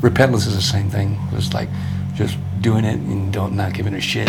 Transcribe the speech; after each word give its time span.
repentance 0.00 0.46
is 0.46 0.54
the 0.54 0.62
same 0.62 0.90
thing. 0.90 1.16
It's 1.32 1.52
like 1.54 1.68
just 2.14 2.38
doing 2.60 2.84
it 2.84 2.98
and 2.98 3.32
don't 3.32 3.54
not 3.56 3.72
giving 3.72 3.94
a 3.94 4.00
shit. 4.00 4.28